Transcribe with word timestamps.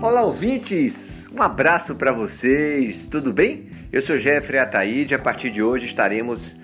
Olá, 0.00 0.22
ouvintes! 0.22 1.26
Um 1.32 1.42
abraço 1.42 1.92
para 1.96 2.12
vocês, 2.12 3.08
tudo 3.08 3.32
bem? 3.32 3.68
Eu 3.90 4.00
sou 4.00 4.16
Jeffrey 4.16 4.60
Ataíde. 4.60 5.12
A 5.12 5.18
partir 5.18 5.50
de 5.50 5.60
hoje 5.60 5.86
estaremos 5.86 6.54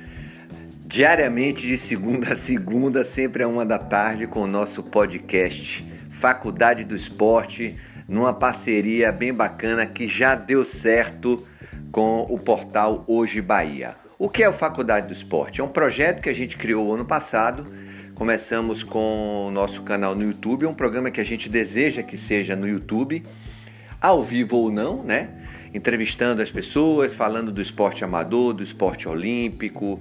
diariamente, 0.86 1.66
de 1.66 1.76
segunda 1.76 2.34
a 2.34 2.36
segunda, 2.36 3.02
sempre 3.02 3.42
a 3.42 3.48
uma 3.48 3.66
da 3.66 3.76
tarde, 3.76 4.28
com 4.28 4.42
o 4.42 4.46
nosso 4.46 4.84
podcast 4.84 5.84
Faculdade 6.10 6.84
do 6.84 6.94
Esporte, 6.94 7.76
numa 8.06 8.32
parceria 8.32 9.10
bem 9.10 9.34
bacana 9.34 9.84
que 9.84 10.06
já 10.06 10.36
deu 10.36 10.64
certo 10.64 11.44
com 11.90 12.24
o 12.30 12.38
portal 12.38 13.02
Hoje 13.08 13.42
Bahia. 13.42 13.96
O 14.16 14.28
que 14.28 14.44
é 14.44 14.48
o 14.48 14.52
Faculdade 14.52 15.08
do 15.08 15.12
Esporte? 15.12 15.60
É 15.60 15.64
um 15.64 15.68
projeto 15.68 16.22
que 16.22 16.28
a 16.28 16.34
gente 16.34 16.56
criou 16.56 16.94
ano 16.94 17.04
passado 17.04 17.66
Começamos 18.14 18.84
com 18.84 19.48
o 19.48 19.50
nosso 19.50 19.82
canal 19.82 20.14
no 20.14 20.22
YouTube, 20.22 20.64
é 20.64 20.68
um 20.68 20.74
programa 20.74 21.10
que 21.10 21.20
a 21.20 21.24
gente 21.24 21.48
deseja 21.48 22.00
que 22.00 22.16
seja 22.16 22.54
no 22.54 22.68
YouTube, 22.68 23.24
ao 24.00 24.22
vivo 24.22 24.56
ou 24.56 24.70
não, 24.70 25.02
né? 25.02 25.30
Entrevistando 25.74 26.40
as 26.40 26.48
pessoas, 26.48 27.12
falando 27.12 27.50
do 27.50 27.60
esporte 27.60 28.04
amador, 28.04 28.52
do 28.52 28.62
esporte 28.62 29.08
olímpico, 29.08 30.00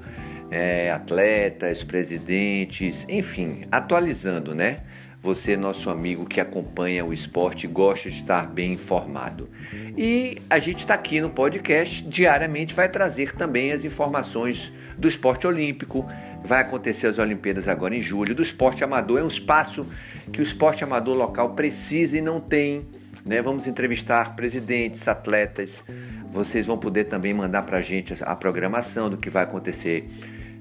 é, 0.52 0.92
atletas, 0.92 1.84
presidentes, 1.84 3.04
enfim, 3.10 3.66
atualizando, 3.72 4.54
né? 4.54 4.82
Você, 5.20 5.58
nosso 5.58 5.90
amigo 5.90 6.26
que 6.26 6.40
acompanha 6.40 7.04
o 7.04 7.12
esporte 7.12 7.66
gosta 7.66 8.12
de 8.12 8.18
estar 8.18 8.46
bem 8.46 8.74
informado. 8.74 9.50
E 9.98 10.38
a 10.48 10.60
gente 10.60 10.80
está 10.80 10.94
aqui 10.94 11.20
no 11.20 11.32
podcast, 11.32 12.04
diariamente 12.04 12.76
vai 12.76 12.90
trazer 12.90 13.34
também 13.34 13.72
as 13.72 13.84
informações 13.84 14.72
do 14.98 15.08
esporte 15.08 15.48
olímpico, 15.48 16.06
Vai 16.44 16.62
acontecer 16.62 17.08
as 17.08 17.20
Olimpíadas 17.20 17.68
agora 17.68 17.96
em 17.96 18.02
julho. 18.02 18.36
Do 18.36 18.44
esporte 18.44 18.84
amador 18.84 19.20
é 19.20 19.24
um 19.24 19.28
espaço 19.28 19.86
que 20.32 20.40
o 20.40 20.44
esporte 20.44 20.84
amador 20.84 21.18
local 21.18 21.54
precisa 21.54 22.18
e 22.18 22.22
não 22.22 22.40
tem. 22.40 22.86
Né? 23.26 23.42
Vamos 23.42 23.68
entrevistar 23.68 24.36
presidentes, 24.36 25.08
atletas. 25.08 25.84
Vocês 26.32 26.66
vão 26.66 26.78
poder 26.78 27.06
também 27.06 27.34
mandar 27.34 27.64
para 27.64 27.78
a 27.78 27.82
gente 27.82 28.16
a 28.22 28.36
programação 28.36 29.10
do 29.10 29.18
que 29.18 29.30
vai 29.30 29.44
acontecer 29.44 30.10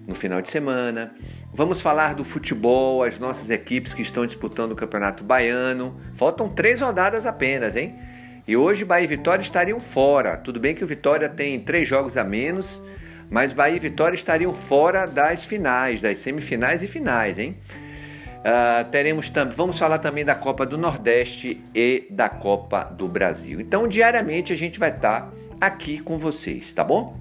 no 0.07 0.15
final 0.15 0.41
de 0.41 0.49
semana. 0.49 1.15
Vamos 1.53 1.81
falar 1.81 2.15
do 2.15 2.25
futebol, 2.25 3.03
as 3.03 3.19
nossas 3.19 3.51
equipes 3.51 3.93
que 3.93 4.03
estão 4.03 4.25
disputando 4.25 4.73
o 4.73 4.77
Campeonato 4.77 5.25
Baiano. 5.25 6.01
Faltam 6.15 6.49
três 6.49 6.81
rodadas 6.81 7.27
apenas, 7.27 7.77
hein? 7.77 7.99
E 8.47 8.57
hoje 8.57 8.85
Bahia 8.85 9.05
e 9.05 9.07
Vitória 9.09 9.43
estariam 9.43 9.79
fora. 9.79 10.37
Tudo 10.37 10.59
bem 10.59 10.75
que 10.75 10.83
o 10.83 10.87
Vitória 10.87 11.29
tem 11.29 11.61
três 11.61 11.87
jogos 11.87 12.17
a 12.17 12.25
menos, 12.25 12.83
mas 13.33 13.55
Bahia 13.55 13.77
e 13.77 13.79
Vitória 13.79 14.15
estariam 14.15 14.53
fora 14.53 15.07
das 15.07 15.47
finais, 15.47 16.03
das 16.03 16.19
semifinais 16.19 16.83
e 16.83 16.87
finais, 16.87 17.39
hein? 17.39 17.57
Uh, 18.41 18.91
teremos 18.91 19.31
também, 19.31 19.55
vamos 19.55 19.79
falar 19.79 20.01
também 20.01 20.23
da 20.23 20.35
Copa 20.35 20.67
do 20.67 20.77
Nordeste 20.77 21.65
e 21.75 22.07
da 22.11 22.29
Copa 22.29 22.85
do 22.85 23.09
Brasil. 23.09 23.59
Então, 23.59 23.89
diariamente 23.89 24.53
a 24.53 24.57
gente 24.57 24.79
vai 24.79 24.91
estar 24.91 25.23
tá 25.23 25.33
aqui 25.59 25.99
com 25.99 26.19
vocês, 26.19 26.75
tá 26.75 26.85
bom? 26.85 27.17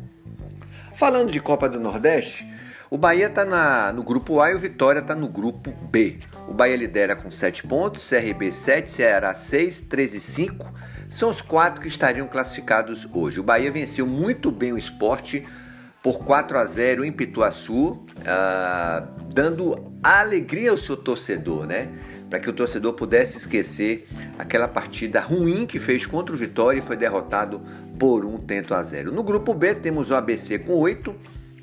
Falando 0.93 1.31
de 1.31 1.39
Copa 1.39 1.69
do 1.69 1.79
Nordeste, 1.79 2.45
o 2.89 2.97
Bahia 2.97 3.27
está 3.27 3.93
no 3.93 4.03
grupo 4.03 4.41
A 4.41 4.51
e 4.51 4.55
o 4.55 4.59
Vitória 4.59 4.99
está 4.99 5.15
no 5.15 5.29
grupo 5.29 5.71
B. 5.71 6.19
O 6.45 6.53
Bahia 6.53 6.75
lidera 6.75 7.15
com 7.15 7.31
7 7.31 7.65
pontos, 7.65 8.09
CRB 8.09 8.51
7, 8.51 8.91
Ceará 8.91 9.33
6, 9.33 9.79
13 9.81 10.17
e 10.17 10.19
5. 10.19 10.73
São 11.09 11.29
os 11.29 11.39
quatro 11.39 11.79
que 11.79 11.87
estariam 11.87 12.27
classificados 12.27 13.07
hoje. 13.13 13.39
O 13.39 13.43
Bahia 13.43 13.71
venceu 13.71 14.05
muito 14.05 14.51
bem 14.51 14.73
o 14.73 14.77
esporte 14.77 15.47
por 16.01 16.19
4 16.19 16.57
a 16.57 16.65
0 16.65 17.05
em 17.05 17.11
Pituaçu, 17.11 17.89
uh, 17.91 19.23
dando 19.33 19.91
alegria 20.01 20.71
ao 20.71 20.77
seu 20.77 20.97
torcedor, 20.97 21.67
né? 21.67 21.89
Para 22.29 22.39
que 22.39 22.49
o 22.49 22.53
torcedor 22.53 22.93
pudesse 22.93 23.37
esquecer 23.37 24.07
aquela 24.39 24.67
partida 24.67 25.19
ruim 25.19 25.65
que 25.65 25.79
fez 25.79 26.05
contra 26.05 26.33
o 26.33 26.37
Vitória 26.37 26.79
e 26.79 26.81
foi 26.81 26.95
derrotado 26.95 27.61
por 27.99 28.25
um 28.25 28.37
tento 28.37 28.73
a 28.73 28.81
zero. 28.81 29.11
No 29.11 29.21
grupo 29.21 29.53
B 29.53 29.75
temos 29.75 30.09
o 30.09 30.15
ABC 30.15 30.57
com 30.59 30.73
8, 30.73 31.13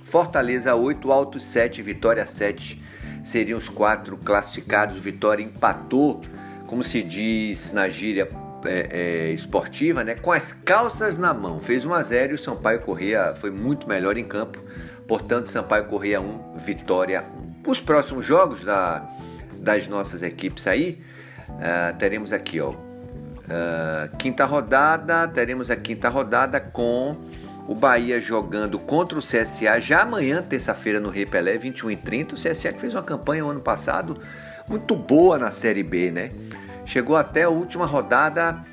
Fortaleza 0.05 0.75
8, 0.75 1.11
Altos 1.11 1.45
7, 1.45 1.83
Vitória 1.83 2.27
7. 2.27 2.81
Seriam 3.25 3.59
os 3.59 3.69
quatro 3.69 4.17
classificados. 4.19 4.97
O 4.97 5.01
Vitória 5.01 5.43
empatou, 5.43 6.23
como 6.67 6.85
se 6.85 7.03
diz 7.03 7.73
na 7.73 7.89
gíria 7.89 8.29
é, 8.65 8.89
é, 8.91 9.33
esportiva, 9.33 10.03
né, 10.03 10.15
com 10.15 10.33
as 10.33 10.53
calças 10.53 11.17
na 11.17 11.33
mão. 11.33 11.61
Fez 11.61 11.85
1 11.85 11.95
a 11.95 12.03
0 12.03 12.33
e 12.33 12.35
o 12.35 12.39
Sampaio 12.39 12.81
Corrêa 12.81 13.35
foi 13.37 13.51
muito 13.51 13.89
melhor 13.89 14.17
em 14.17 14.25
campo. 14.25 14.59
Portanto, 15.07 15.49
Sampaio 15.49 15.85
Corrêa 15.85 16.21
1, 16.21 16.59
Vitória 16.59 17.25
1. 17.67 17.71
Os 17.71 17.81
próximos 17.81 18.25
jogos 18.25 18.65
da, 18.65 19.09
das 19.59 19.87
nossas 19.87 20.23
equipes 20.23 20.67
aí, 20.67 21.03
uh, 21.49 21.97
teremos 21.99 22.33
aqui, 22.33 22.61
ó, 22.61 22.71
uh, 22.71 24.17
quinta 24.19 24.45
rodada, 24.45 25.27
teremos 25.29 25.71
a 25.71 25.77
quinta 25.77 26.09
rodada 26.09 26.61
com 26.61 27.17
o 27.67 27.75
Bahia 27.75 28.21
jogando 28.21 28.79
contra 28.79 29.19
o 29.19 29.23
CSA 29.23 29.79
já 29.81 30.03
amanhã, 30.03 30.43
terça-feira, 30.43 30.99
no 30.99 31.11
Rei 31.11 31.27
Pelé, 31.27 31.59
21 31.59 31.91
e 31.91 31.97
30. 31.97 32.35
O 32.35 32.39
CSA 32.39 32.73
que 32.73 32.81
fez 32.81 32.95
uma 32.95 33.03
campanha 33.03 33.45
o 33.45 33.51
ano 33.51 33.61
passado 33.61 34.19
muito 34.69 34.97
boa 34.97 35.39
na 35.39 35.51
Série 35.51 35.83
B, 35.83 36.11
né? 36.11 36.31
Chegou 36.89 37.17
até 37.17 37.43
a 37.43 37.51
última 37.51 37.85
rodada 37.85 38.65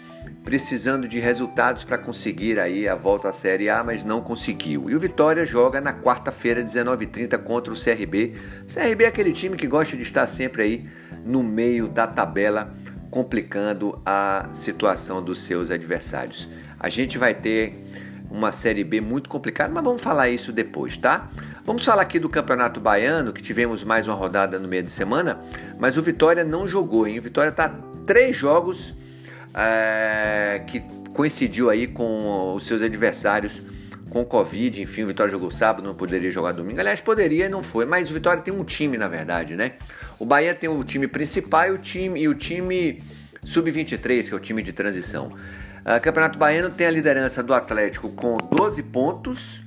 precisando 0.44 1.08
de 1.08 1.20
resultados 1.20 1.84
para 1.84 1.98
conseguir 1.98 2.60
aí 2.60 2.88
a 2.88 2.96
volta 2.96 3.30
à 3.30 3.34
Série 3.34 3.70
A, 3.70 3.84
mas 3.84 4.04
não 4.04 4.22
conseguiu. 4.22 4.90
E 4.90 4.96
o 4.96 5.00
Vitória 5.00 5.46
joga 5.46 5.82
na 5.82 5.94
quarta-feira, 5.94 6.64
19h30, 6.64 7.38
contra 7.40 7.74
o 7.74 7.76
CRB. 7.76 8.36
CRB 8.72 9.04
é 9.04 9.08
aquele 9.08 9.34
time 9.34 9.58
que 9.58 9.68
gosta 9.68 9.98
de 9.98 10.04
estar 10.04 10.26
sempre 10.28 10.62
aí 10.64 10.90
no 11.26 11.44
meio 11.44 11.88
da 11.88 12.08
tabela, 12.08 12.74
complicando 13.12 14.00
a 14.06 14.50
situação 14.54 15.22
dos 15.22 15.42
seus 15.42 15.70
adversários. 15.70 16.48
A 16.80 16.90
gente 16.90 17.18
vai 17.18 17.34
ter 17.34 17.84
uma 18.30 18.52
Série 18.52 18.84
B 18.84 19.02
muito 19.02 19.30
complicada, 19.30 19.74
mas 19.74 19.84
vamos 19.84 20.02
falar 20.02 20.30
isso 20.30 20.52
depois, 20.52 20.98
tá? 20.98 21.30
Vamos 21.66 21.84
falar 21.84 22.04
aqui 22.04 22.20
do 22.20 22.30
Campeonato 22.30 22.80
Baiano, 22.80 23.34
que 23.34 23.42
tivemos 23.42 23.84
mais 23.84 24.08
uma 24.08 24.16
rodada 24.16 24.60
no 24.60 24.68
meio 24.68 24.84
de 24.84 24.92
semana, 24.92 25.40
mas 25.80 25.98
o 25.98 26.02
Vitória 26.02 26.44
não 26.44 26.68
jogou, 26.68 27.08
hein? 27.08 27.18
O 27.18 27.22
Vitória 27.22 27.50
está 27.50 27.74
três 28.06 28.36
jogos 28.36 28.94
é, 29.54 30.62
que 30.68 30.82
coincidiu 31.14 31.70
aí 31.70 31.88
com 31.88 32.56
os 32.56 32.66
seus 32.68 32.82
adversários 32.82 33.62
com 34.10 34.24
Covid, 34.24 34.82
enfim, 34.82 35.04
o 35.04 35.08
Vitória 35.08 35.30
jogou 35.30 35.52
sábado, 35.52 35.86
não 35.86 35.94
poderia 35.94 36.32
jogar 36.32 36.54
domingo. 36.54 36.80
Aliás, 36.80 37.02
poderia 37.02 37.48
e 37.48 37.50
não 37.50 37.62
foi, 37.62 37.86
mas 37.86 38.10
o 38.10 38.14
Vitória 38.14 38.42
tem 38.42 38.54
um 38.54 38.64
time, 38.64 38.98
na 38.98 39.10
verdade, 39.10 39.58
né? 39.58 39.74
O 40.18 40.26
Bahia 40.26 40.56
tem 40.56 40.70
o 40.70 40.82
time 40.86 41.06
principal 41.06 41.68
e 41.68 41.72
o 41.72 41.78
time, 41.78 42.28
o 42.28 42.34
time 42.34 43.04
sub-23, 43.44 44.28
que 44.30 44.34
é 44.34 44.38
o 44.38 44.40
time 44.40 44.64
de 44.64 44.72
transição. 44.72 45.28
Uh, 45.28 46.02
Campeonato 46.02 46.40
Baiano 46.40 46.70
tem 46.70 46.88
a 46.88 46.92
liderança 46.92 47.44
do 47.44 47.54
Atlético 47.54 48.10
com 48.10 48.38
12 48.38 48.82
pontos, 48.84 49.58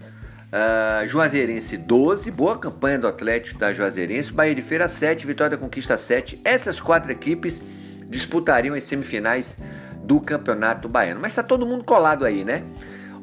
uh, 0.50 1.06
Juazeirense 1.06 1.76
12, 1.76 2.31
boa 2.31 2.59
campanha 2.59 2.99
do 2.99 3.06
Atlético 3.06 3.59
da 3.59 3.72
Juazeirense, 3.75 4.32
Bahia 4.32 4.55
de 4.55 4.62
Feira 4.62 4.88
7, 4.88 5.26
Vitória 5.26 5.56
da 5.56 5.62
Conquista 5.62 5.99
7. 5.99 6.41
Essas 6.43 6.81
quatro 6.81 7.12
equipes 7.12 7.60
disputariam 8.08 8.74
as 8.74 8.84
semifinais 8.84 9.56
do 10.02 10.20
Campeonato 10.20 10.88
Baiano. 10.88 11.20
Mas 11.20 11.32
está 11.32 11.42
todo 11.42 11.66
mundo 11.66 11.84
colado 11.84 12.24
aí, 12.24 12.44
né? 12.44 12.62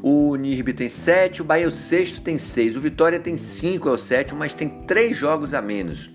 O 0.01 0.35
Nirbe 0.35 0.72
tem 0.73 0.88
7, 0.88 1.41
o 1.41 1.46
Bahia 1.46 1.68
o 1.68 1.72
sexto 1.72 2.22
tem 2.22 2.38
6, 2.38 2.75
o 2.75 2.79
Vitória 2.79 3.19
tem 3.19 3.38
5, 3.38 3.90
é 3.90 3.91
o 3.91 3.97
sétimo, 3.97 4.38
mas 4.38 4.53
tem 4.53 4.69
3 4.85 5.18
jogos 5.18 5.53
a 5.53 5.62
menos. 5.62 6.12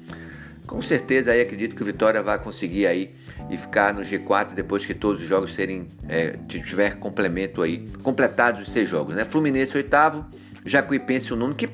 Com 0.65 0.81
certeza 0.81 1.33
aí 1.33 1.41
acredito 1.41 1.75
que 1.75 1.83
o 1.83 1.85
Vitória 1.85 2.23
vai 2.23 2.39
conseguir 2.39 2.87
aí 2.87 3.13
e 3.51 3.57
ficar 3.57 3.93
no 3.93 4.03
G4 4.03 4.55
depois 4.55 4.87
que 4.87 4.95
todos 4.95 5.21
os 5.21 5.27
jogos 5.27 5.53
serem 5.55 5.89
é, 6.09 6.37
tiver 6.47 7.01
complemento 7.01 7.63
aí, 7.63 7.89
completados 8.05 8.61
os 8.61 8.73
seis 8.73 8.89
jogos, 8.89 9.17
né? 9.17 9.25
Fluminense 9.25 9.77
oitavo, 9.77 10.25
Jacuipense 10.65 11.33
o 11.33 11.37
nono. 11.37 11.57
Que 11.57 11.69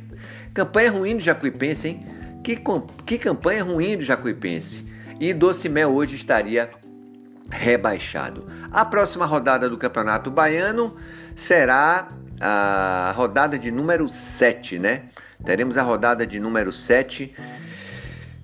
campanha 0.55 0.91
ruim 0.91 1.17
do 1.17 1.23
Jacuipense, 1.23 1.89
hein? 1.89 2.07
Que, 2.43 2.59
que 3.05 3.19
campanha 3.19 3.63
ruim 3.63 3.99
do 3.99 4.05
Jacuipense. 4.05 4.83
E 5.21 5.35
Docimel 5.35 5.91
hoje 5.91 6.17
estaria 6.17 6.71
rebaixado. 7.51 8.47
A 8.71 8.85
próxima 8.85 9.27
rodada 9.27 9.69
do 9.69 9.79
Campeonato 9.79 10.31
Baiano 10.31 10.97
será 11.35 12.09
a 12.41 13.13
rodada 13.17 13.59
de 13.59 13.71
número 13.71 14.09
7, 14.09 14.79
né? 14.79 15.05
Teremos 15.45 15.77
a 15.77 15.83
rodada 15.83 16.27
de 16.27 16.41
número 16.41 16.73
7. 16.73 17.35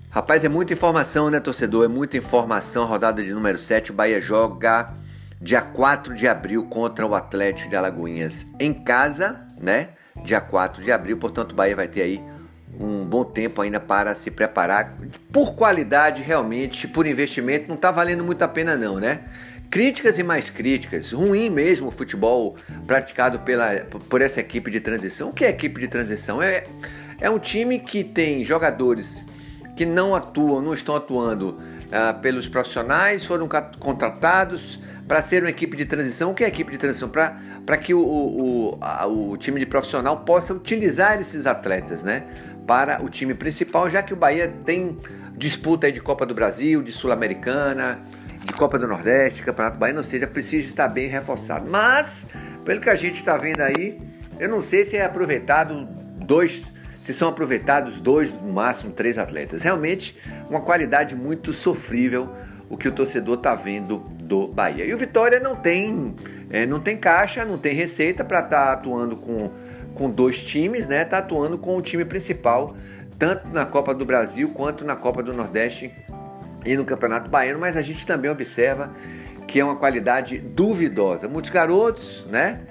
Rapaz, 0.09 0.43
é 0.43 0.49
muita 0.49 0.73
informação, 0.73 1.29
né, 1.29 1.39
torcedor? 1.39 1.85
É 1.85 1.87
muita 1.87 2.17
informação. 2.17 2.85
Rodada 2.85 3.23
de 3.23 3.33
número 3.33 3.57
7. 3.57 3.91
O 3.91 3.93
Bahia 3.93 4.21
joga 4.21 4.93
dia 5.41 5.61
4 5.61 6.13
de 6.13 6.27
abril 6.27 6.65
contra 6.67 7.05
o 7.05 7.13
Atlético 7.15 7.69
de 7.69 7.75
Alagoinhas 7.75 8.45
em 8.59 8.73
casa, 8.73 9.41
né? 9.59 9.89
Dia 10.23 10.39
4 10.39 10.83
de 10.83 10.91
abril, 10.91 11.17
portanto, 11.17 11.51
o 11.51 11.55
Bahia 11.55 11.75
vai 11.75 11.87
ter 11.87 12.03
aí 12.03 12.23
um 12.79 13.05
bom 13.05 13.23
tempo 13.23 13.61
ainda 13.61 13.79
para 13.79 14.15
se 14.15 14.31
preparar. 14.31 14.97
Por 15.31 15.55
qualidade, 15.55 16.21
realmente, 16.21 16.87
por 16.87 17.05
investimento, 17.05 17.67
não 17.67 17.75
está 17.75 17.91
valendo 17.91 18.23
muito 18.23 18.41
a 18.41 18.47
pena 18.47 18.75
não, 18.75 18.99
né? 18.99 19.21
Críticas 19.69 20.19
e 20.19 20.23
mais 20.23 20.49
críticas. 20.49 21.11
Ruim 21.11 21.49
mesmo 21.49 21.87
o 21.87 21.91
futebol 21.91 22.55
praticado 22.85 23.39
pela, 23.39 23.85
por 24.09 24.21
essa 24.21 24.39
equipe 24.39 24.69
de 24.69 24.79
transição. 24.79 25.29
O 25.29 25.33
que 25.33 25.45
é 25.45 25.49
equipe 25.49 25.79
de 25.79 25.87
transição? 25.87 26.41
É, 26.41 26.63
é 27.19 27.29
um 27.29 27.39
time 27.39 27.79
que 27.79 28.03
tem 28.03 28.43
jogadores 28.43 29.25
que 29.75 29.85
não 29.85 30.13
atuam, 30.13 30.61
não 30.61 30.73
estão 30.73 30.95
atuando 30.95 31.59
ah, 31.91 32.13
pelos 32.13 32.47
profissionais, 32.47 33.25
foram 33.25 33.47
contratados, 33.79 34.79
para 35.07 35.21
ser 35.21 35.43
uma 35.43 35.49
equipe 35.49 35.75
de 35.75 35.85
transição. 35.85 36.31
O 36.31 36.33
que 36.33 36.43
é 36.43 36.47
equipe 36.47 36.71
de 36.71 36.77
transição? 36.77 37.09
Para 37.09 37.77
que 37.77 37.93
o, 37.93 37.99
o, 37.99 38.77
a, 38.81 39.05
o 39.05 39.37
time 39.37 39.59
de 39.59 39.65
profissional 39.65 40.17
possa 40.21 40.53
utilizar 40.53 41.19
esses 41.19 41.45
atletas 41.45 42.03
né, 42.03 42.23
para 42.65 43.03
o 43.03 43.09
time 43.09 43.33
principal, 43.33 43.89
já 43.89 44.01
que 44.01 44.13
o 44.13 44.15
Bahia 44.15 44.51
tem 44.65 44.97
disputa 45.35 45.91
de 45.91 45.99
Copa 45.99 46.25
do 46.25 46.33
Brasil, 46.33 46.81
de 46.81 46.91
Sul-Americana, 46.91 47.99
de 48.45 48.53
Copa 48.53 48.77
do 48.77 48.87
Nordeste, 48.87 49.43
Campeonato 49.43 49.77
Baiano, 49.77 49.99
ou 49.99 50.03
seja, 50.03 50.27
precisa 50.27 50.67
estar 50.67 50.87
bem 50.87 51.07
reforçado. 51.07 51.69
Mas, 51.69 52.25
pelo 52.63 52.81
que 52.81 52.89
a 52.89 52.95
gente 52.95 53.19
está 53.19 53.37
vendo 53.37 53.61
aí, 53.61 53.99
eu 54.39 54.49
não 54.49 54.61
sei 54.61 54.83
se 54.83 54.97
é 54.97 55.05
aproveitado 55.05 55.87
dois, 56.17 56.63
se 57.01 57.13
são 57.13 57.29
aproveitados 57.29 57.99
dois, 57.99 58.33
no 58.33 58.53
máximo 58.53 58.91
três 58.91 59.17
atletas. 59.17 59.63
Realmente, 59.63 60.17
uma 60.49 60.61
qualidade 60.61 61.15
muito 61.15 61.51
sofrível 61.53 62.29
o 62.69 62.77
que 62.77 62.87
o 62.87 62.91
torcedor 62.91 63.35
está 63.35 63.53
vendo 63.53 63.99
do 64.23 64.47
Bahia. 64.47 64.85
E 64.85 64.93
o 64.93 64.97
Vitória 64.97 65.39
não 65.39 65.55
tem, 65.55 66.15
é, 66.49 66.65
não 66.65 66.79
tem 66.79 66.97
caixa, 66.97 67.45
não 67.45 67.57
tem 67.57 67.73
receita 67.73 68.23
para 68.23 68.39
estar 68.39 68.65
tá 68.65 68.73
atuando 68.73 69.15
com, 69.15 69.51
com 69.93 70.09
dois 70.09 70.41
times, 70.41 70.87
né? 70.87 71.03
Está 71.03 71.19
atuando 71.19 71.57
com 71.57 71.77
o 71.77 71.81
time 71.81 72.05
principal, 72.05 72.75
tanto 73.17 73.47
na 73.47 73.65
Copa 73.65 73.93
do 73.93 74.05
Brasil 74.05 74.49
quanto 74.49 74.83
na 74.83 74.95
Copa 74.95 75.21
do 75.21 75.33
Nordeste 75.33 75.93
e 76.65 76.75
no 76.75 76.85
Campeonato 76.85 77.29
Baiano, 77.29 77.59
mas 77.59 77.77
a 77.77 77.81
gente 77.81 78.05
também 78.05 78.31
observa 78.31 78.91
que 79.47 79.59
é 79.59 79.63
uma 79.63 79.75
qualidade 79.75 80.37
duvidosa. 80.37 81.27
Muitos 81.27 81.51
garotos, 81.51 82.25
né? 82.29 82.61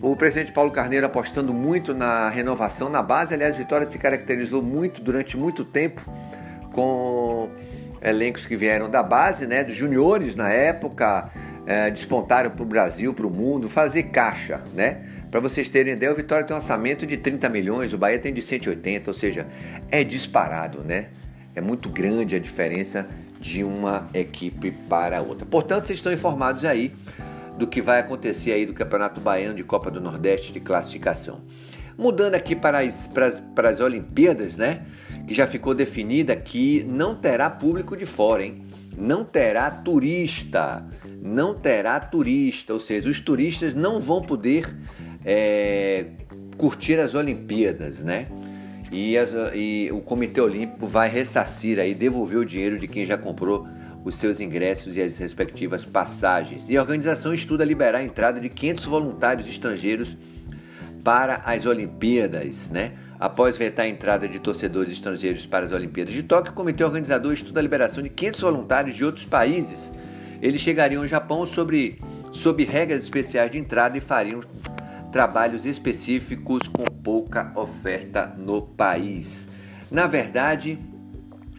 O 0.00 0.16
presidente 0.16 0.52
Paulo 0.52 0.70
Carneiro 0.70 1.06
apostando 1.06 1.52
muito 1.52 1.94
na 1.94 2.28
renovação 2.28 2.88
na 2.88 3.02
base. 3.02 3.32
Aliás, 3.32 3.56
Vitória 3.56 3.86
se 3.86 3.98
caracterizou 3.98 4.62
muito 4.62 5.00
durante 5.00 5.36
muito 5.36 5.64
tempo 5.64 6.02
com 6.72 7.48
elencos 8.02 8.44
que 8.44 8.56
vieram 8.56 8.90
da 8.90 9.02
base, 9.02 9.46
né? 9.46 9.64
Dos 9.64 9.74
juniores 9.74 10.36
na 10.36 10.50
época, 10.50 11.30
é, 11.66 11.90
despontaram 11.90 12.50
para 12.50 12.62
o 12.62 12.66
Brasil, 12.66 13.14
para 13.14 13.26
o 13.26 13.30
mundo, 13.30 13.68
fazer 13.68 14.04
caixa, 14.04 14.60
né? 14.74 15.13
Para 15.34 15.40
vocês 15.40 15.68
terem 15.68 15.94
ideia, 15.94 16.12
o 16.12 16.14
Vitória 16.14 16.44
tem 16.44 16.54
um 16.54 16.60
orçamento 16.60 17.04
de 17.04 17.16
30 17.16 17.48
milhões, 17.48 17.92
o 17.92 17.98
Bahia 17.98 18.20
tem 18.20 18.32
de 18.32 18.40
180, 18.40 19.10
ou 19.10 19.14
seja, 19.14 19.48
é 19.90 20.04
disparado, 20.04 20.84
né? 20.84 21.08
É 21.56 21.60
muito 21.60 21.88
grande 21.88 22.36
a 22.36 22.38
diferença 22.38 23.04
de 23.40 23.64
uma 23.64 24.08
equipe 24.14 24.70
para 24.88 25.20
outra. 25.22 25.44
Portanto, 25.44 25.86
vocês 25.86 25.98
estão 25.98 26.12
informados 26.12 26.64
aí 26.64 26.92
do 27.58 27.66
que 27.66 27.82
vai 27.82 27.98
acontecer 27.98 28.52
aí 28.52 28.64
do 28.64 28.72
Campeonato 28.72 29.20
Baiano 29.20 29.56
de 29.56 29.64
Copa 29.64 29.90
do 29.90 30.00
Nordeste 30.00 30.52
de 30.52 30.60
classificação. 30.60 31.40
Mudando 31.98 32.36
aqui 32.36 32.54
para 32.54 32.84
as, 32.84 33.08
para 33.08 33.26
as, 33.26 33.40
para 33.40 33.70
as 33.70 33.80
Olimpíadas, 33.80 34.56
né? 34.56 34.86
Que 35.26 35.34
já 35.34 35.48
ficou 35.48 35.74
definida 35.74 36.36
que 36.36 36.84
não 36.84 37.16
terá 37.16 37.50
público 37.50 37.96
de 37.96 38.06
fora, 38.06 38.44
hein? 38.44 38.64
Não 38.96 39.24
terá 39.24 39.68
turista, 39.68 40.86
não 41.20 41.54
terá 41.54 41.98
turista, 41.98 42.72
ou 42.72 42.78
seja, 42.78 43.10
os 43.10 43.18
turistas 43.18 43.74
não 43.74 43.98
vão 43.98 44.22
poder 44.22 44.72
é, 45.24 46.06
curtir 46.56 46.98
as 46.98 47.14
Olimpíadas, 47.14 48.00
né? 48.00 48.26
e, 48.94 49.18
as, 49.18 49.30
e 49.54 49.90
o 49.92 50.00
Comitê 50.00 50.40
Olímpico 50.40 50.86
vai 50.86 51.08
ressarcir 51.08 51.80
aí, 51.80 51.94
devolver 51.94 52.38
o 52.38 52.44
dinheiro 52.44 52.78
de 52.78 52.86
quem 52.86 53.04
já 53.04 53.18
comprou 53.18 53.66
os 54.04 54.16
seus 54.16 54.38
ingressos 54.38 54.96
e 54.96 55.02
as 55.02 55.18
respectivas 55.18 55.84
passagens. 55.84 56.68
E 56.68 56.76
a 56.76 56.80
organização 56.80 57.34
estuda 57.34 57.64
liberar 57.64 57.98
a 57.98 58.04
entrada 58.04 58.38
de 58.38 58.48
500 58.48 58.84
voluntários 58.84 59.48
estrangeiros 59.48 60.16
para 61.02 61.42
as 61.44 61.66
Olimpíadas, 61.66 62.70
né? 62.70 62.92
Após 63.18 63.56
vetar 63.56 63.86
a 63.86 63.88
entrada 63.88 64.28
de 64.28 64.38
torcedores 64.38 64.92
estrangeiros 64.92 65.46
para 65.46 65.64
as 65.64 65.72
Olimpíadas 65.72 66.12
de 66.12 66.22
Tóquio, 66.22 66.52
o 66.52 66.54
comitê 66.54 66.84
organizador 66.84 67.32
estuda 67.32 67.60
a 67.60 67.62
liberação 67.62 68.02
de 68.02 68.10
500 68.10 68.40
voluntários 68.40 68.96
de 68.96 69.04
outros 69.04 69.24
países. 69.24 69.90
Eles 70.42 70.60
chegariam 70.60 71.02
ao 71.02 71.08
Japão 71.08 71.46
sobre, 71.46 71.98
sob 72.32 72.64
regras 72.64 73.02
especiais 73.02 73.50
de 73.50 73.58
entrada 73.58 73.96
e 73.96 74.00
fariam 74.00 74.42
trabalhos 75.14 75.64
específicos 75.64 76.66
com 76.66 76.82
pouca 76.82 77.52
oferta 77.54 78.34
no 78.36 78.60
país. 78.60 79.46
Na 79.88 80.08
verdade, 80.08 80.76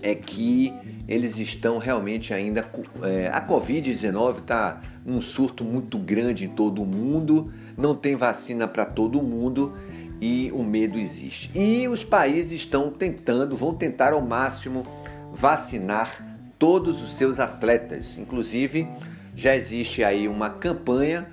é 0.01 0.13
que 0.13 0.73
eles 1.07 1.37
estão 1.37 1.77
realmente 1.77 2.33
ainda. 2.33 2.69
É, 3.01 3.29
a 3.31 3.39
Covid-19 3.47 4.39
está 4.39 4.81
num 5.05 5.21
surto 5.21 5.63
muito 5.63 5.97
grande 5.97 6.43
em 6.43 6.49
todo 6.49 6.83
o 6.83 6.85
mundo, 6.85 7.53
não 7.77 7.95
tem 7.95 8.13
vacina 8.17 8.67
para 8.67 8.83
todo 8.83 9.23
mundo 9.23 9.73
e 10.19 10.51
o 10.51 10.61
medo 10.61 10.99
existe. 10.99 11.49
E 11.55 11.87
os 11.87 12.03
países 12.03 12.51
estão 12.51 12.91
tentando, 12.91 13.55
vão 13.55 13.73
tentar 13.73 14.11
ao 14.11 14.21
máximo 14.21 14.83
vacinar 15.31 16.27
todos 16.59 17.01
os 17.01 17.15
seus 17.15 17.39
atletas. 17.39 18.17
Inclusive, 18.17 18.85
já 19.33 19.55
existe 19.55 20.03
aí 20.03 20.27
uma 20.27 20.49
campanha 20.49 21.25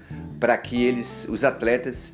para 0.43 0.59
que 0.59 0.83
eles, 0.83 1.25
os 1.31 1.45
atletas, 1.45 2.13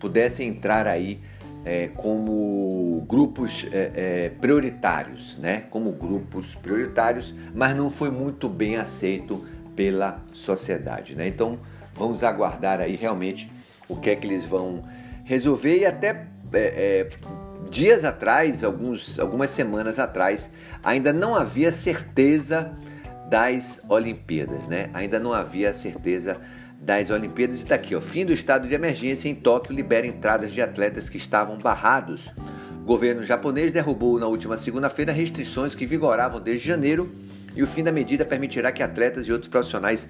pudessem 0.00 0.48
entrar 0.48 0.86
aí 0.86 1.20
é, 1.62 1.88
como 1.88 3.04
grupos 3.06 3.66
é, 3.70 3.90
é, 3.94 4.28
prioritários, 4.40 5.36
né? 5.36 5.64
Como 5.68 5.92
grupos 5.92 6.54
prioritários, 6.54 7.34
mas 7.54 7.76
não 7.76 7.90
foi 7.90 8.10
muito 8.10 8.48
bem 8.48 8.76
aceito 8.76 9.44
pela 9.76 10.22
sociedade, 10.32 11.14
né? 11.14 11.28
Então 11.28 11.58
vamos 11.92 12.22
aguardar 12.22 12.80
aí 12.80 12.96
realmente 12.96 13.52
o 13.86 13.94
que 13.94 14.08
é 14.08 14.16
que 14.16 14.26
eles 14.26 14.46
vão 14.46 14.82
resolver 15.22 15.76
e 15.76 15.84
até 15.84 16.28
é, 16.54 16.58
é, 16.58 17.10
dias 17.70 18.06
atrás, 18.06 18.64
alguns, 18.64 19.18
algumas 19.18 19.50
semanas 19.50 19.98
atrás, 19.98 20.48
ainda 20.82 21.12
não 21.12 21.34
havia 21.34 21.70
certeza 21.70 22.72
das 23.28 23.84
Olimpíadas, 23.86 24.66
né? 24.66 24.88
Ainda 24.94 25.20
não 25.20 25.34
havia 25.34 25.74
certeza 25.74 26.40
das 26.86 27.10
Olimpíadas. 27.10 27.58
Está 27.58 27.74
aqui, 27.74 27.96
ó, 27.96 28.00
fim 28.00 28.24
do 28.24 28.32
estado 28.32 28.68
de 28.68 28.74
emergência 28.74 29.28
em 29.28 29.34
Tóquio 29.34 29.74
libera 29.74 30.06
entradas 30.06 30.52
de 30.52 30.62
atletas 30.62 31.08
que 31.08 31.16
estavam 31.16 31.58
barrados. 31.58 32.30
O 32.80 32.86
governo 32.86 33.24
japonês 33.24 33.72
derrubou 33.72 34.20
na 34.20 34.28
última 34.28 34.56
segunda-feira 34.56 35.12
restrições 35.12 35.74
que 35.74 35.84
vigoravam 35.84 36.40
desde 36.40 36.68
janeiro 36.68 37.12
e 37.56 37.62
o 37.62 37.66
fim 37.66 37.82
da 37.82 37.90
medida 37.90 38.24
permitirá 38.24 38.70
que 38.70 38.84
atletas 38.84 39.26
e 39.26 39.32
outros 39.32 39.50
profissionais 39.50 40.08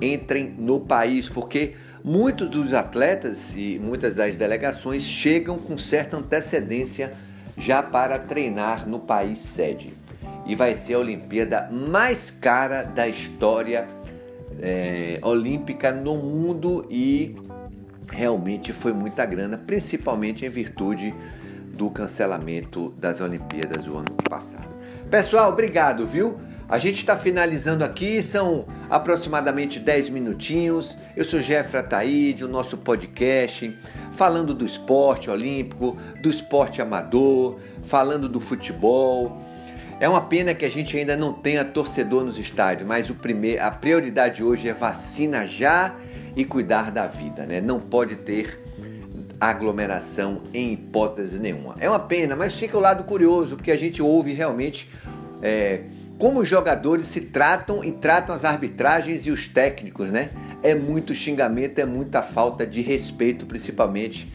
entrem 0.00 0.54
no 0.58 0.80
país, 0.80 1.28
porque 1.28 1.74
muitos 2.02 2.48
dos 2.48 2.72
atletas 2.72 3.52
e 3.54 3.78
muitas 3.78 4.16
das 4.16 4.34
delegações 4.34 5.02
chegam 5.02 5.58
com 5.58 5.76
certa 5.76 6.16
antecedência 6.16 7.12
já 7.58 7.82
para 7.82 8.18
treinar 8.18 8.88
no 8.88 8.98
país 8.98 9.40
sede. 9.40 9.92
E 10.46 10.54
vai 10.54 10.74
ser 10.74 10.94
a 10.94 11.00
Olimpíada 11.00 11.68
mais 11.70 12.30
cara 12.30 12.82
da 12.82 13.06
história 13.06 13.86
é, 14.60 15.18
olímpica 15.22 15.92
no 15.92 16.16
mundo 16.16 16.86
e 16.90 17.36
realmente 18.10 18.72
foi 18.72 18.92
muita 18.92 19.24
grana, 19.26 19.58
principalmente 19.58 20.44
em 20.44 20.48
virtude 20.48 21.14
do 21.72 21.90
cancelamento 21.90 22.94
das 22.98 23.20
Olimpíadas 23.20 23.84
do 23.84 23.96
ano 23.96 24.14
passado. 24.28 24.68
Pessoal, 25.10 25.50
obrigado, 25.50 26.06
viu? 26.06 26.38
A 26.68 26.78
gente 26.78 26.96
está 26.96 27.16
finalizando 27.16 27.84
aqui, 27.84 28.22
são 28.22 28.64
aproximadamente 28.88 29.78
10 29.78 30.08
minutinhos. 30.08 30.96
Eu 31.14 31.24
sou 31.24 31.40
Jeffra 31.40 31.80
Ataíde, 31.80 32.44
o 32.44 32.48
nosso 32.48 32.78
podcast, 32.78 33.76
falando 34.12 34.54
do 34.54 34.64
esporte 34.64 35.28
olímpico, 35.28 35.96
do 36.22 36.30
esporte 36.30 36.80
amador, 36.80 37.58
falando 37.82 38.28
do 38.30 38.40
futebol. 38.40 39.38
É 40.04 40.08
uma 40.08 40.20
pena 40.20 40.52
que 40.52 40.66
a 40.66 40.70
gente 40.70 40.94
ainda 40.98 41.16
não 41.16 41.32
tenha 41.32 41.64
torcedor 41.64 42.24
nos 42.24 42.38
estádios, 42.38 42.86
mas 42.86 43.08
o 43.08 43.14
primeiro, 43.14 43.62
a 43.62 43.70
prioridade 43.70 44.44
hoje 44.44 44.68
é 44.68 44.74
vacina 44.74 45.46
já 45.46 45.94
e 46.36 46.44
cuidar 46.44 46.90
da 46.90 47.06
vida, 47.06 47.46
né? 47.46 47.58
Não 47.58 47.80
pode 47.80 48.16
ter 48.16 48.60
aglomeração 49.40 50.42
em 50.52 50.74
hipótese 50.74 51.38
nenhuma. 51.38 51.76
É 51.80 51.88
uma 51.88 51.98
pena, 51.98 52.36
mas 52.36 52.54
fica 52.54 52.76
o 52.76 52.80
lado 52.80 53.04
curioso, 53.04 53.56
porque 53.56 53.70
a 53.70 53.78
gente 53.78 54.02
ouve 54.02 54.34
realmente 54.34 54.90
é, 55.40 55.84
como 56.18 56.40
os 56.40 56.48
jogadores 56.50 57.06
se 57.06 57.22
tratam 57.22 57.82
e 57.82 57.90
tratam 57.90 58.34
as 58.34 58.44
arbitragens 58.44 59.24
e 59.24 59.30
os 59.30 59.48
técnicos, 59.48 60.12
né? 60.12 60.28
É 60.62 60.74
muito 60.74 61.14
xingamento, 61.14 61.78
é 61.78 61.86
muita 61.86 62.20
falta 62.20 62.66
de 62.66 62.82
respeito, 62.82 63.46
principalmente 63.46 64.30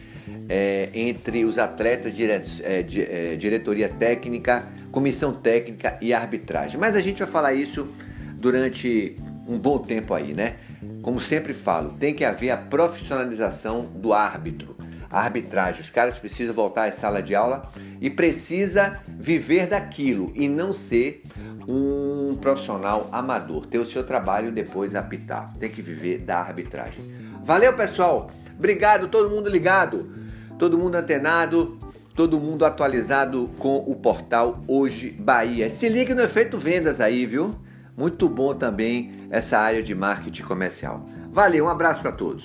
é, 0.48 0.90
entre 0.92 1.44
os 1.44 1.58
atletas, 1.58 2.14
dire, 2.14 2.32
é, 2.32 2.42
é, 2.62 3.36
diretoria 3.36 3.88
técnica, 3.88 4.66
comissão 4.90 5.32
técnica 5.32 5.96
e 6.00 6.12
arbitragem. 6.12 6.78
Mas 6.78 6.96
a 6.96 7.00
gente 7.00 7.20
vai 7.20 7.28
falar 7.30 7.54
isso 7.54 7.88
durante 8.34 9.16
um 9.46 9.58
bom 9.58 9.78
tempo 9.78 10.14
aí, 10.14 10.32
né? 10.32 10.56
Como 11.02 11.20
sempre 11.20 11.52
falo, 11.52 11.94
tem 11.98 12.14
que 12.14 12.24
haver 12.24 12.50
a 12.50 12.56
profissionalização 12.56 13.84
do 13.84 14.12
árbitro. 14.12 14.76
A 15.10 15.20
arbitragem, 15.20 15.80
os 15.80 15.90
caras 15.90 16.18
precisam 16.18 16.54
voltar 16.54 16.88
à 16.88 16.92
sala 16.92 17.22
de 17.22 17.34
aula 17.34 17.62
e 18.00 18.08
precisa 18.08 19.00
viver 19.08 19.66
daquilo 19.66 20.32
e 20.34 20.48
não 20.48 20.72
ser 20.72 21.22
um 21.66 22.36
profissional 22.40 23.08
amador, 23.12 23.66
ter 23.66 23.78
o 23.78 23.84
seu 23.84 24.04
trabalho 24.04 24.48
e 24.48 24.52
depois 24.52 24.94
apitar. 24.94 25.52
Tem 25.58 25.70
que 25.70 25.82
viver 25.82 26.20
da 26.20 26.38
arbitragem. 26.38 27.04
Valeu, 27.44 27.72
pessoal. 27.74 28.30
Obrigado, 28.56 29.08
todo 29.08 29.30
mundo 29.30 29.48
ligado, 29.48 30.19
todo 30.60 30.78
mundo 30.78 30.94
antenado 30.94 31.78
todo 32.14 32.38
mundo 32.38 32.66
atualizado 32.66 33.48
com 33.58 33.78
o 33.78 33.94
portal 33.94 34.62
Hoje 34.68 35.10
Bahia. 35.10 35.70
Se 35.70 35.88
ligue 35.88 36.14
no 36.14 36.20
efeito 36.20 36.58
vendas 36.58 37.00
aí, 37.00 37.24
viu? 37.24 37.54
Muito 37.96 38.28
bom 38.28 38.54
também 38.54 39.26
essa 39.30 39.58
área 39.58 39.82
de 39.82 39.94
marketing 39.94 40.42
comercial. 40.42 41.08
Valeu, 41.32 41.64
um 41.64 41.68
abraço 41.68 42.02
para 42.02 42.12
todos. 42.12 42.44